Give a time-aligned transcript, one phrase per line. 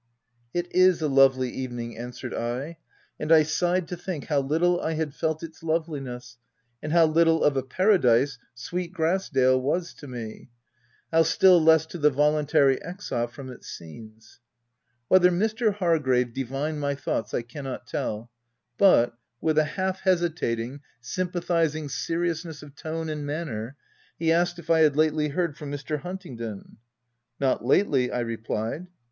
[0.51, 2.77] It is a lovely evening," answered I;
[3.19, 6.37] and I sighed to think how little I had felt its loveli ness,
[6.81, 10.49] and how little of a paradise sweet Grass dale was to me—
[11.13, 14.39] how still less to the voluntary exile from its scenes.
[15.07, 15.71] Whether Mr.
[15.75, 18.31] Hargrave divined my thoughts, I cannot tell,
[18.79, 23.75] but, with a half hesitating, sympathizing seriousness of tone and manner,
[24.17, 25.99] he asked if I had lately heard from Mr.
[25.99, 26.77] Huntingdon."
[27.39, 28.87] Not lately." I replied.